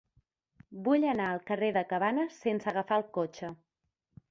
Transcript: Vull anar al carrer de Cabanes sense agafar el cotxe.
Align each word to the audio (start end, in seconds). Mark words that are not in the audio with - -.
Vull 0.87 1.05
anar 1.09 1.27
al 1.33 1.43
carrer 1.51 1.69
de 1.77 1.85
Cabanes 1.93 2.41
sense 2.47 2.73
agafar 2.75 3.01
el 3.03 3.09
cotxe. 3.21 3.53